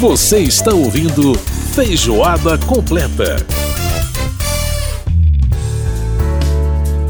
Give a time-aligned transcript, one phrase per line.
[0.00, 1.34] Você está ouvindo
[1.72, 3.36] Feijoada Completa.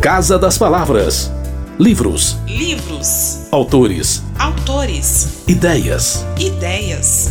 [0.02, 1.32] Casa das Palavras.
[1.78, 2.36] Livros.
[2.46, 3.48] Livros.
[3.50, 4.22] Autores.
[4.38, 5.42] Autores.
[5.48, 6.24] Ideias.
[6.38, 7.30] Ideias.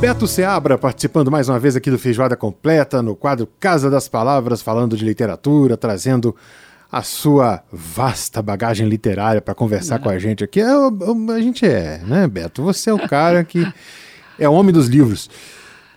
[0.00, 4.60] Beto Seabra participando mais uma vez aqui do Feijoada Completa, no quadro Casa das Palavras,
[4.60, 6.34] falando de literatura, trazendo
[6.94, 10.60] a sua vasta bagagem literária para conversar com a gente aqui.
[10.60, 12.62] É, a gente é, né, Beto?
[12.62, 13.66] Você é o cara que
[14.38, 15.28] é o homem dos livros.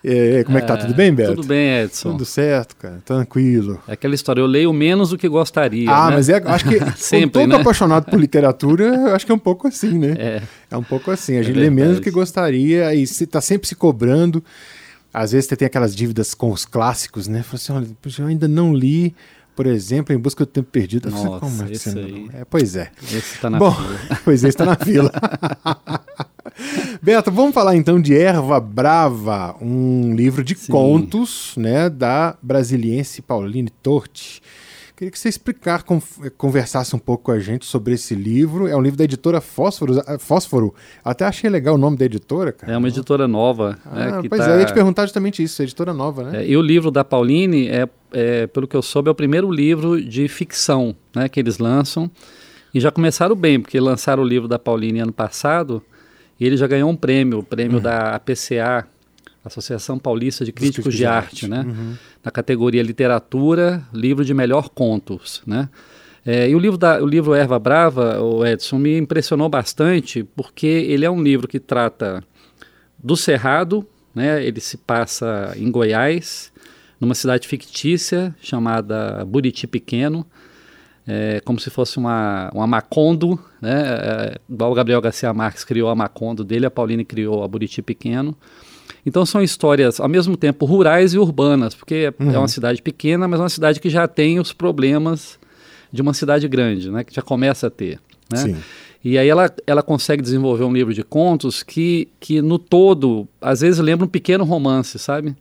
[0.03, 0.75] É, como é que tá?
[0.75, 1.35] Tudo bem, Beto?
[1.35, 2.13] Tudo bem, Edson.
[2.13, 2.99] Tudo certo, cara.
[3.05, 3.79] Tranquilo.
[3.87, 5.87] É aquela história, eu leio menos do que gostaria.
[5.87, 6.15] Ah, né?
[6.15, 7.57] mas é, acho que Sempre, todo né?
[7.57, 10.15] apaixonado por literatura, eu acho que é um pouco assim, né?
[10.17, 10.41] É.
[10.71, 11.37] É um pouco assim.
[11.37, 14.43] A gente É lê menos do que gostaria e você tá sempre se cobrando.
[15.13, 17.43] Às vezes você tem aquelas dívidas com os clássicos, né?
[17.43, 17.87] Fala assim, olha,
[18.19, 19.13] eu ainda não li,
[19.57, 21.09] por exemplo, Em Busca do Tempo Perdido.
[21.09, 22.29] Nossa, Como é esse aí.
[22.31, 22.91] É, pois é.
[23.01, 23.97] Esse tá na Bom, fila.
[24.23, 25.11] pois é, está na fila.
[27.01, 30.71] Beto, vamos falar então de Erva Brava, um livro de Sim.
[30.71, 34.43] contos, né, da brasiliense Pauline Torti.
[34.97, 36.01] Queria que você explicar, con-
[36.39, 38.67] conversasse um pouco com a gente sobre esse livro.
[38.67, 40.01] É um livro da editora Fósforo.
[40.07, 40.73] ah, Fósforo.
[41.05, 42.73] Até achei legal o nome da editora, cara.
[42.73, 43.77] É uma editora nova.
[43.85, 46.43] Ah, né, pois tá- é, eu ia te perguntar justamente isso, editora nova, né?
[46.43, 49.51] É, e o livro da Pauline, é, é, pelo que eu soube, é o primeiro
[49.51, 52.09] livro de ficção né, que eles lançam.
[52.73, 55.81] E já começaram bem, porque lançaram o livro da Pauline ano passado
[56.39, 58.87] e ele já ganhou um prêmio, o prêmio da APCA,
[59.45, 61.47] Associação Paulista de Críticos, Críticos de, de Arte, Arte.
[61.47, 61.97] né?
[62.27, 65.41] Na categoria Literatura, livro de melhor contos.
[65.47, 65.69] Né?
[66.25, 70.67] É, e o livro, da, o livro Erva Brava, o Edson, me impressionou bastante porque
[70.67, 72.21] ele é um livro que trata
[73.01, 74.45] do Cerrado, né?
[74.45, 76.51] ele se passa em Goiás,
[76.99, 80.25] numa cidade fictícia chamada Buriti Pequeno,
[81.07, 83.83] é, como se fosse uma, uma Macondo, né?
[83.85, 87.81] É, igual o Gabriel Garcia Marques criou a Macondo dele, a Pauline criou a Buriti
[87.81, 88.35] Pequeno.
[89.05, 93.27] Então são histórias ao mesmo tempo rurais e urbanas, porque é- é uma cidade pequena,
[93.27, 95.39] mas é uma cidade que já tem os problemas
[95.91, 97.03] de uma cidade grande, né?
[97.03, 97.99] que já começa a ter.
[98.31, 98.37] Né?
[98.37, 98.57] Sim.
[99.03, 103.61] E aí ela, ela consegue desenvolver um livro de contos que, que no todo, às
[103.61, 105.35] vezes lembra um pequeno romance, sabe?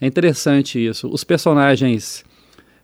[0.00, 1.08] É interessante isso.
[1.08, 2.24] Os personagens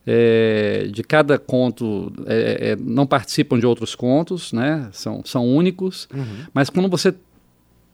[0.05, 4.87] é, de cada conto é, é, não participam de outros contos, né?
[4.91, 6.07] São, são únicos.
[6.53, 7.13] Mas quando você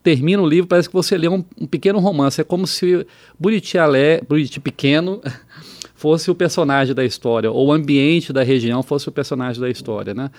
[0.03, 2.41] termina o livro, parece que você lê um, um pequeno romance.
[2.41, 3.08] É como se
[3.40, 5.22] Buriti, Ale, Buriti Pequeno
[5.96, 10.14] fosse o personagem da história, ou o ambiente da região fosse o personagem da história,
[10.14, 10.30] né?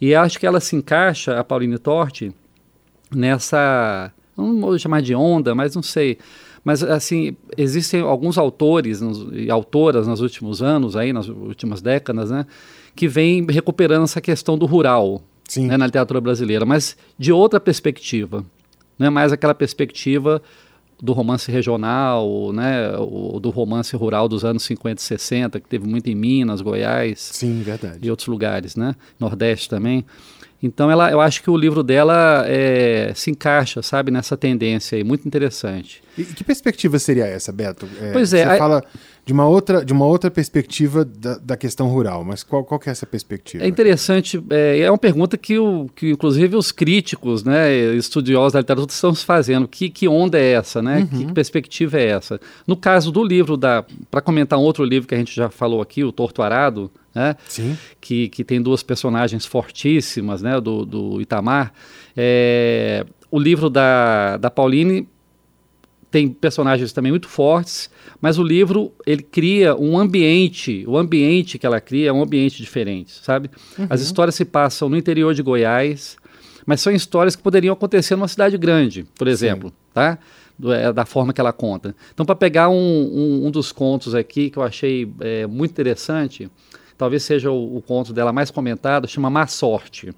[0.00, 2.32] E acho que ela se encaixa, a Pauline Torti,
[3.14, 6.18] nessa, não vou chamar de onda, mas não sei,
[6.64, 12.30] mas assim, existem alguns autores nos- e autoras nos últimos anos, aí, nas últimas décadas,
[12.30, 12.44] né,
[12.96, 15.22] que vêm recuperando essa questão do rural
[15.68, 18.44] né, na literatura brasileira, mas de outra perspectiva,
[18.98, 20.40] não é mais aquela perspectiva
[21.02, 22.92] do romance regional, né,
[23.40, 27.62] do romance rural dos anos 50 e 60, que teve muito em Minas, Goiás, Sim,
[27.62, 27.98] verdade.
[28.00, 28.94] e outros lugares, né?
[29.18, 30.04] Nordeste também.
[30.64, 35.04] Então, ela, eu acho que o livro dela é, se encaixa, sabe, nessa tendência aí,
[35.04, 36.02] muito interessante.
[36.16, 37.86] E que perspectiva seria essa, Beto?
[38.14, 38.84] Pois é, Você a- fala
[39.26, 42.88] de uma outra, de uma outra perspectiva da, da questão rural, mas qual, qual que
[42.88, 43.62] é essa perspectiva?
[43.62, 48.60] É interessante, é, é uma pergunta que, o, que inclusive os críticos, né, estudiosos da
[48.60, 49.68] literatura estão se fazendo.
[49.68, 51.06] Que, que onda é essa, né?
[51.10, 52.40] Que perspectiva é essa?
[52.66, 55.82] No caso do livro, da para comentar um outro livro que a gente já falou
[55.82, 57.36] aqui, o Torto Arado, né?
[57.48, 57.76] Sim.
[58.00, 61.72] que, que tem duas personagens fortíssimas, né, do, do Itamar.
[62.16, 65.08] É, o livro da, da Pauline
[66.10, 71.66] tem personagens também muito fortes, mas o livro ele cria um ambiente, o ambiente que
[71.66, 73.50] ela cria é um ambiente diferente, sabe?
[73.90, 76.16] As histórias se passam no interior de Goiás,
[76.64, 80.18] mas são histórias que poderiam acontecer numa cidade grande, por exemplo, tá?
[80.56, 81.96] Do- é, da forma que ela conta.
[82.12, 86.48] Então, para pegar um, um, um dos contos aqui que eu achei é, muito interessante,
[86.96, 90.12] talvez seja o, o conto dela mais comentado, chama Má Sorte.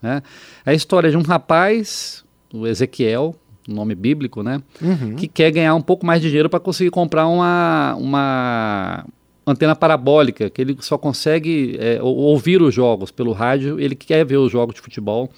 [0.00, 0.22] Né?
[0.66, 3.34] É a história de um rapaz, o Ezequiel,
[3.68, 4.60] nome bíblico, né?
[5.16, 9.06] que quer ganhar um pouco mais de dinheiro para conseguir comprar uma, uma
[9.46, 14.24] antena parabólica, que ele só consegue é, ou- ouvir os jogos pelo rádio, ele quer
[14.26, 15.30] ver os jogos de futebol.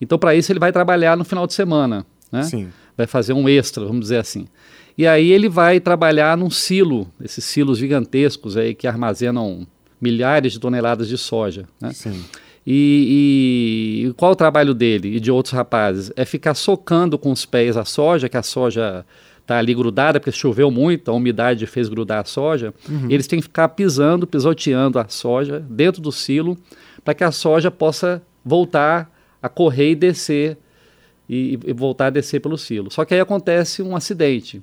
[0.00, 2.06] Então, para isso, ele vai trabalhar no final de semana.
[2.30, 2.42] Né?
[2.42, 2.68] Sim.
[2.96, 4.46] vai fazer um extra, vamos dizer assim.
[4.96, 9.66] E aí ele vai trabalhar num silo, esses silos gigantescos aí que armazenam
[10.00, 11.66] milhares de toneladas de soja.
[11.80, 11.92] Né?
[11.92, 12.24] Sim.
[12.66, 16.12] E, e qual o trabalho dele e de outros rapazes?
[16.14, 19.06] É ficar socando com os pés a soja, que a soja
[19.40, 22.74] está ali grudada, porque choveu muito, a umidade fez grudar a soja.
[23.08, 26.58] Eles têm que ficar pisando, pisoteando a soja dentro do silo,
[27.02, 29.10] para que a soja possa voltar
[29.42, 30.58] a correr e descer
[31.26, 32.90] e, e voltar a descer pelo silo.
[32.90, 34.62] Só que aí acontece um acidente.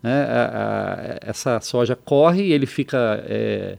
[0.00, 0.22] Né?
[0.24, 3.78] A, a, essa soja corre e ele fica é,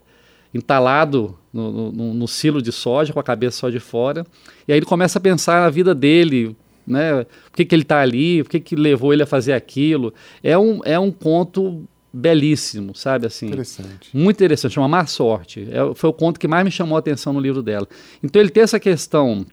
[0.53, 4.25] entalado no, no, no, silo de soja, com a cabeça só de fora.
[4.67, 6.55] E aí ele começa a pensar na vida dele,
[6.85, 7.25] né?
[7.49, 8.43] Por que, que ele está ali?
[8.43, 10.13] Por que, que levou ele a fazer aquilo?
[10.43, 11.83] É um, é um conto
[12.13, 13.47] belíssimo, sabe assim?
[13.47, 14.09] Interessante.
[14.13, 15.67] Muito interessante, uma má sorte.
[15.71, 17.87] É, foi o conto que mais me chamou a atenção no livro dela.
[18.21, 19.45] Então ele tem essa questão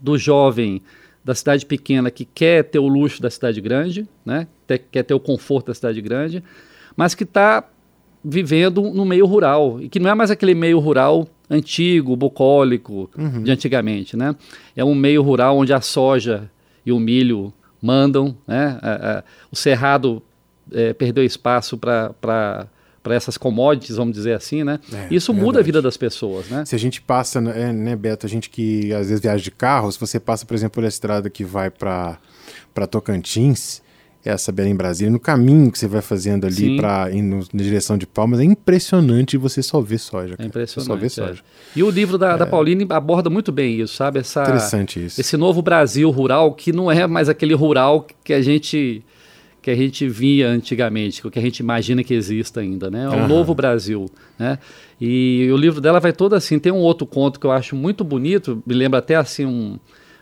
[0.00, 0.82] do jovem
[1.24, 4.46] da cidade pequena que quer ter o luxo da cidade grande, né?
[4.90, 6.44] quer ter o conforto da cidade grande,
[6.94, 7.64] mas que está
[8.24, 13.42] vivendo no meio rural e que não é mais aquele meio rural antigo, bucólico uhum.
[13.42, 14.34] de antigamente, né?
[14.74, 16.50] É um meio rural onde a soja
[16.86, 18.78] e o milho mandam, né?
[19.52, 20.22] o cerrado
[20.72, 22.14] é, perdeu espaço para
[23.04, 24.80] para essas commodities, vamos dizer assim, né?
[24.90, 26.64] É, Isso é muda a vida das pessoas, né?
[26.64, 29.92] Se a gente passa, é, né, Beto, a gente que às vezes viaja de carro,
[29.92, 32.18] se você passa, por exemplo, por essa estrada que vai para
[32.90, 33.82] Tocantins,
[34.24, 37.98] essa Belém Brasília, no caminho que você vai fazendo ali para ir no, na direção
[37.98, 40.36] de Palmas, é impressionante você só ver soja.
[40.36, 40.42] Cara.
[40.42, 40.86] É impressionante.
[40.86, 41.40] Você só vê soja.
[41.40, 41.78] É.
[41.78, 42.48] E o livro da, da é.
[42.48, 44.20] Pauline aborda muito bem isso, sabe?
[44.20, 45.20] Essa, Interessante isso.
[45.20, 49.04] Esse novo Brasil rural, que não é mais aquele rural que a gente
[49.60, 53.04] que a gente via antigamente, o que a gente imagina que exista ainda, né?
[53.04, 53.28] É um uhum.
[53.28, 54.58] novo Brasil, né?
[55.00, 58.04] E o livro dela vai todo assim, tem um outro conto que eu acho muito
[58.04, 59.78] bonito, me lembra até assim um,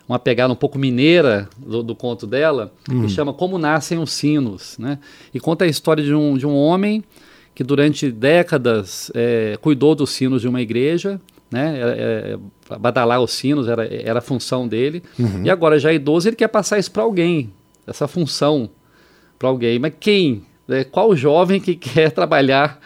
[0.08, 3.02] uma pegada um pouco mineira do, do conto dela, uhum.
[3.02, 4.98] que chama Como Nascem os Sinos, né?
[5.32, 7.02] E conta a história de um, de um homem
[7.54, 11.20] que durante décadas é, cuidou dos sinos de uma igreja,
[11.50, 11.78] né?
[11.78, 12.38] É,
[12.70, 15.02] é, badalar os sinos era, era a função dele.
[15.18, 15.44] Uhum.
[15.44, 17.52] E agora, já idoso, ele quer passar isso para alguém,
[17.86, 18.70] essa função
[19.38, 19.78] para alguém.
[19.78, 20.44] Mas quem?
[20.66, 20.84] Né?
[20.84, 22.80] Qual jovem que quer trabalhar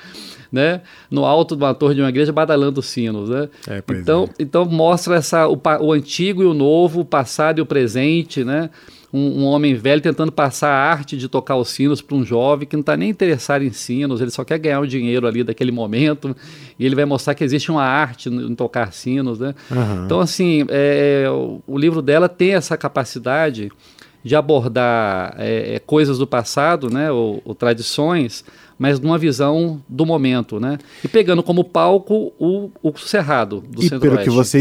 [0.50, 3.28] né, no alto de uma torre de uma igreja badalando sinos?
[3.28, 3.48] Né?
[3.68, 4.42] É, então, é.
[4.42, 8.70] então mostra essa, o, o, antigo e o novo, o passado e o presente, né?
[9.12, 12.66] Um, um, homem velho tentando passar a arte de tocar os sinos para um jovem
[12.66, 15.70] que não está nem interessado em sinos, ele só quer ganhar o dinheiro ali daquele
[15.70, 16.36] momento,
[16.78, 19.38] e ele vai mostrar que existe uma arte em tocar sinos.
[19.38, 19.54] Né?
[19.70, 20.04] Uhum.
[20.04, 23.70] Então, assim, é, o, o livro dela tem essa capacidade
[24.26, 28.44] de abordar é, é, coisas do passado, né, ou, ou, tradições,
[28.78, 30.78] mas numa visão do momento, né?
[31.04, 34.58] E pegando como palco o, o Cerrado do E pelo que você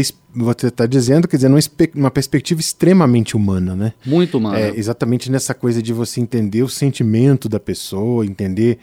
[0.66, 1.60] está dizendo, quer dizer, numa,
[1.94, 3.92] uma perspectiva extremamente humana, né?
[4.04, 4.58] Muito humana.
[4.58, 8.78] É, exatamente nessa coisa de você entender o sentimento da pessoa, entender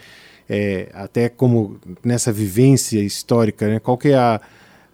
[0.50, 3.80] é, até como nessa vivência histórica, né?
[3.80, 4.42] Qual que é a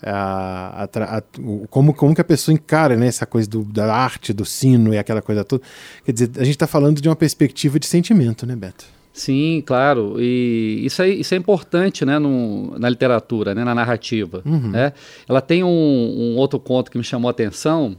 [0.01, 1.23] a, a, a,
[1.69, 4.97] como, como que a pessoa encara né, essa coisa do, da arte, do sino e
[4.97, 5.61] aquela coisa toda.
[6.05, 8.85] Quer dizer, a gente está falando de uma perspectiva de sentimento, né, Beto?
[9.19, 10.15] Sim, claro.
[10.17, 14.41] E isso é, isso é importante né, no, na literatura, né, na narrativa.
[14.45, 14.69] Uhum.
[14.71, 14.93] Né?
[15.27, 17.97] Ela tem um, um, outro conto que me chamou a atenção,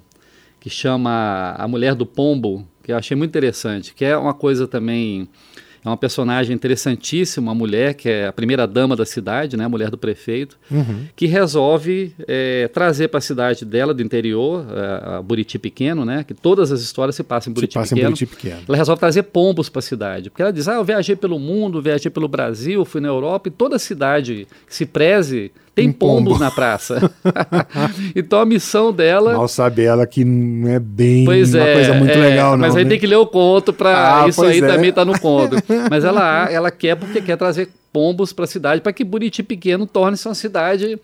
[0.59, 4.67] que chama A Mulher do Pombo, que eu achei muito interessante, que é uma coisa
[4.67, 5.29] também
[5.85, 9.69] é uma personagem interessantíssima, uma mulher que é a primeira dama da cidade, né, a
[9.69, 11.07] mulher do prefeito, uhum.
[11.17, 16.25] que resolve é, trazer para a cidade dela, do interior, a, a Buriti Pequeno, né,
[16.25, 18.09] que todas as histórias se passam em Buriti, passa Pequeno.
[18.09, 18.61] Em Buriti Pequeno.
[18.69, 21.81] Ela resolve trazer pombos para a cidade, porque ela diz, ah, eu viajei pelo mundo,
[21.81, 25.51] viajei pelo Brasil, fui na Europa, e toda cidade que se preze
[25.81, 26.45] tem pombos pombo.
[26.45, 27.11] na praça.
[28.15, 29.35] então a missão dela.
[29.35, 32.67] Mal sabe ela que não é bem pois uma é, coisa muito é, legal, não.
[32.67, 32.91] Mas aí né?
[32.91, 34.23] tem que ler o conto para.
[34.23, 34.67] Ah, isso aí é.
[34.67, 35.57] também tá no conto.
[35.91, 39.87] Mas ela, ela quer porque quer trazer pombos para a cidade, para que Buriti Pequeno
[39.87, 40.99] torne-se uma cidade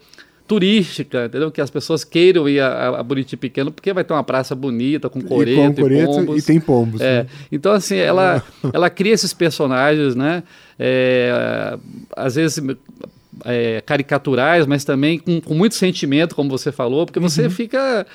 [0.46, 1.50] turística, entendeu?
[1.50, 5.10] Que as pessoas queiram ir a, a Buriti Pequeno porque vai ter uma praça bonita
[5.10, 6.42] com coreto e, com coreto, e pombos.
[6.42, 7.00] E tem pombos.
[7.00, 7.24] É.
[7.24, 7.28] Né?
[7.50, 10.42] Então assim, ela ela cria esses personagens, né?
[10.78, 11.76] É,
[12.14, 12.62] às vezes
[13.44, 17.50] é, caricaturais, mas também com, com, muito sentimento, como você falou, porque você uhum.
[17.50, 18.06] fica.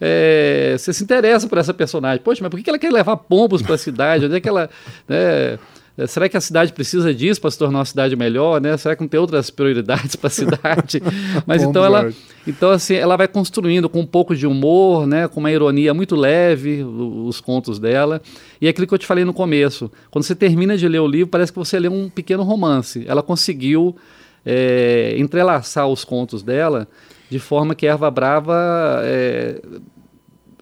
[0.00, 2.22] É, você se interessa por essa personagem.
[2.22, 4.26] Poxa, mas por que ela quer levar pombos para a cidade?
[4.26, 4.70] Onde é que ela.
[5.06, 5.58] Né,
[6.06, 8.76] será que a cidade precisa disso para se tornar uma cidade melhor, né?
[8.76, 11.02] Será que não tem outras prioridades para a cidade?
[11.46, 12.12] Mas então ela,
[12.46, 15.28] então assim, ela vai construindo com um pouco de humor, né?
[15.28, 18.22] Com uma ironia muito leve os contos dela.
[18.60, 21.06] E é aquilo que eu te falei no começo, quando você termina de ler o
[21.06, 23.04] livro, parece que você lê um pequeno romance.
[23.06, 23.96] Ela conseguiu
[24.44, 26.88] é, entrelaçar os contos dela
[27.30, 29.62] de forma que Erva Brava é,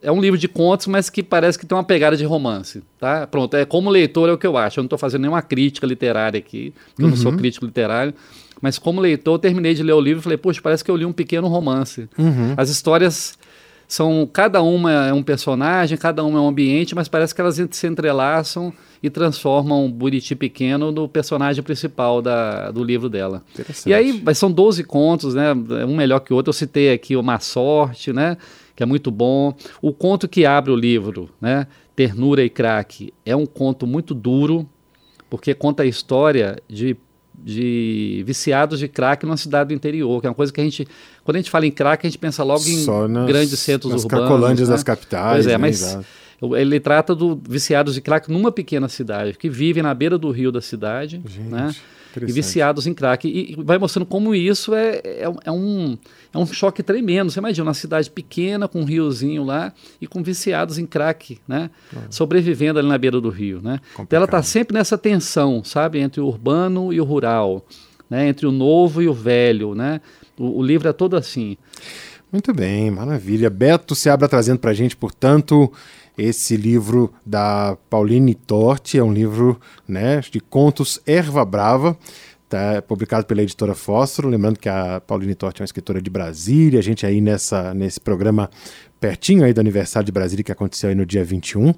[0.02, 3.26] é, um livro de contos, mas que parece que tem uma pegada de romance, tá?
[3.26, 4.78] Pronto, é como leitor é o que eu acho.
[4.78, 7.08] Eu não estou fazendo nenhuma crítica literária aqui, porque uhum.
[7.08, 7.38] eu não sou uhum.
[7.38, 8.12] crítico literário,
[8.60, 10.96] mas como leitor eu terminei de ler o livro e falei, poxa, parece que eu
[10.96, 12.08] li um pequeno romance.
[12.18, 12.54] Uhum.
[12.56, 13.38] As histórias
[13.88, 17.58] são cada uma é um personagem, cada uma é um ambiente, mas parece que elas
[17.70, 23.42] se entrelaçam e transformam Buriti Pequeno no personagem principal da, do livro dela.
[23.86, 25.52] E aí são 12 contos, né?
[25.86, 26.50] Um melhor que o outro.
[26.50, 28.36] Eu citei aqui o Má Sorte, né?
[28.78, 29.52] que é muito bom.
[29.82, 31.66] O conto que abre o livro, né,
[31.96, 34.70] Ternura e Crack, é um conto muito duro,
[35.28, 36.96] porque conta a história de,
[37.44, 40.86] de viciados de crack numa cidade do interior, que é uma coisa que a gente,
[41.24, 44.04] quando a gente fala em crack, a gente pensa logo em nas- grandes centros nas
[44.04, 44.26] urbanos.
[44.28, 44.74] cracolândias né?
[44.74, 46.06] das capitais, Pois é, né, mas exato.
[46.56, 50.50] ele trata do viciados de crack numa pequena cidade, que vivem na beira do rio
[50.52, 51.74] da cidade, Gente, né?
[52.26, 53.28] E viciados em crack.
[53.28, 55.98] E vai mostrando como isso é, é, um- é um,
[56.32, 57.30] é um choque tremendo.
[57.30, 61.70] Você imagina uma cidade pequena, com um riozinho lá, e com viciados em crack, né?
[62.10, 63.80] Sobrevivendo ali na beira do rio, né?
[63.98, 65.98] Então ela está sempre nessa tensão, sabe?
[66.00, 67.64] Entre o urbano e o rural,
[68.08, 68.28] né?
[68.28, 70.00] Entre o novo e o velho, né?
[70.38, 71.56] O, o livro é todo assim.
[72.30, 73.48] Muito bem, maravilha.
[73.48, 75.72] Beto Seabra trazendo pra gente, portanto,
[76.18, 81.96] esse livro da Pauline Torti, é um livro né, de contos Erva Brava,
[82.48, 84.28] tá, publicado pela editora Fósforo.
[84.28, 88.00] Lembrando que a Pauline Torti é uma escritora de Brasília, a gente aí nessa, nesse
[88.00, 88.50] programa
[89.00, 91.74] pertinho aí do aniversário de Brasília que aconteceu aí no dia 21.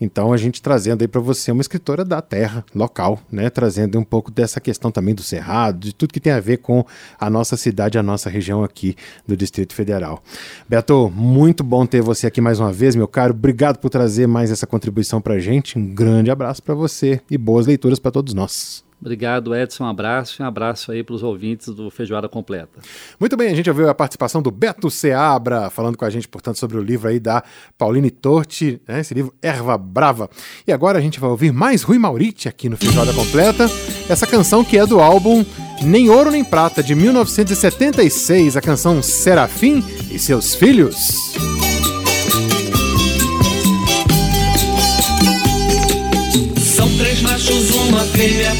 [0.00, 4.04] Então a gente trazendo aí para você uma escritora da terra, local, né, trazendo um
[4.04, 6.84] pouco dessa questão também do cerrado, de tudo que tem a ver com
[7.18, 8.96] a nossa cidade, a nossa região aqui
[9.26, 10.22] do Distrito Federal.
[10.68, 13.32] Beto, muito bom ter você aqui mais uma vez, meu caro.
[13.32, 15.78] Obrigado por trazer mais essa contribuição pra gente.
[15.78, 18.89] Um grande abraço para você e boas leituras para todos nós.
[19.00, 19.84] Obrigado, Edson.
[19.84, 22.80] Um abraço e um abraço aí para os ouvintes do Feijoada Completa.
[23.18, 26.58] Muito bem, a gente ouviu a participação do Beto Seabra, falando com a gente, portanto,
[26.58, 27.42] sobre o livro aí da
[27.78, 30.28] Pauline Torti, né, esse livro Erva Brava.
[30.66, 33.66] E agora a gente vai ouvir mais Rui Mauriti aqui no Feijoada Completa,
[34.08, 35.44] essa canção que é do álbum
[35.82, 41.69] Nem Ouro Nem Prata, de 1976, a canção Serafim e Seus Filhos.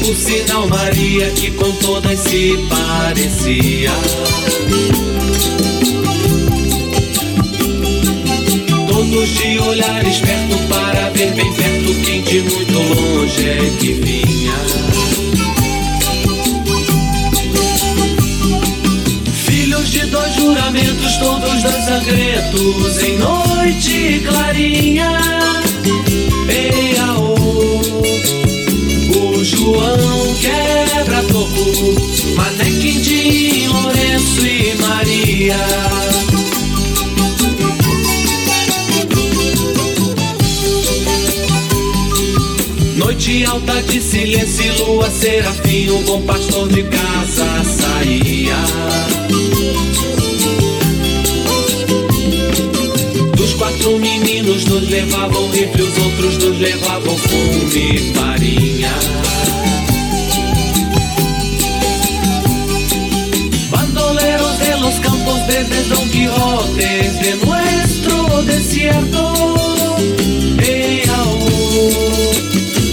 [0.01, 3.91] Por sinal Maria, que com todas se parecia.
[8.87, 14.53] Todos de olhar esperto para ver bem perto quem de muito longe é que vinha.
[19.45, 25.70] Filhos de dois juramentos, todos dois sangrentos, em noite clarinha.
[32.35, 35.57] Mané Quindim, Lourenço e Maria.
[42.97, 48.57] Noite alta de silêncio e lua serafim, o bom pastor de casa saía.
[53.35, 58.00] Dos quatro meninos nos levavam rifle, os outros nos levavam fume
[68.41, 69.33] nuestro desierto.
[70.65, 71.89] Ei, aô,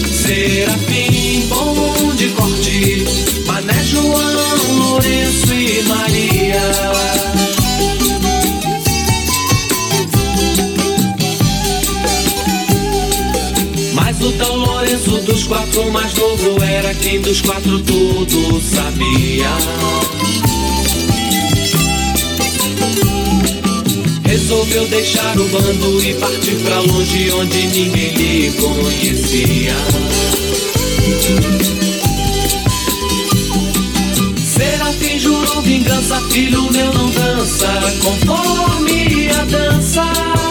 [0.07, 3.05] Serafim, bom de corte,
[3.47, 4.12] Mané João,
[4.78, 6.61] Lourenço e Maria.
[13.95, 20.48] Mas o tal Lourenço dos quatro mais novo era quem dos quatro tudo sabia.
[24.38, 29.75] Resolveu deixar o bando e partir pra longe onde ninguém lhe conhecia.
[34.37, 37.66] Serafim jurou vingança, filho meu não dança
[38.00, 40.48] conforme a dança.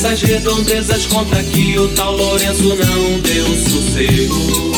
[0.00, 4.72] Mundo dessas redondezas conta que o tal Lourenço não deu sossego.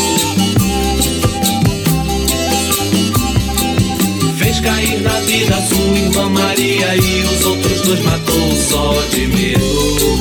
[4.37, 10.19] Fez cair na vida sua irmã Maria e os outros dois matou só de medo.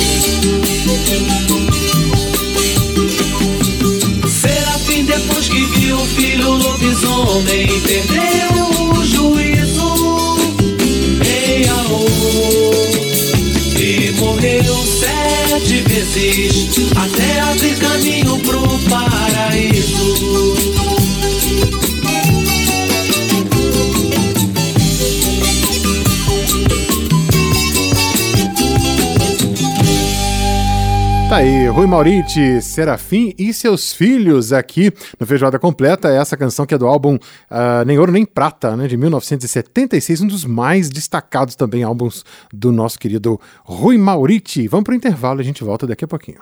[4.30, 10.38] Serafim, depois que viu o filho lobisomem, perdeu o juízo.
[11.26, 12.06] Ei, aô,
[13.80, 14.71] e morreu
[15.62, 20.71] sete vezes até abrir caminho pro paraíso.
[31.32, 36.10] Tá aí, Rui Mauriti, Serafim e seus filhos aqui no Feijoada Completa.
[36.10, 40.28] Essa canção que é do álbum uh, Nem Ouro Nem Prata, né, de 1976, um
[40.28, 44.68] dos mais destacados também álbuns do nosso querido Rui Mauriti.
[44.68, 46.40] Vamos pro intervalo, a gente volta daqui a pouquinho.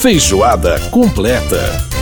[0.00, 1.99] Feijoada Completa.